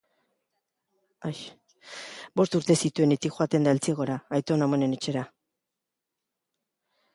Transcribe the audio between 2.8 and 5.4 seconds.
zituenetik joaten da Eltziegora, aiton-amonen etxera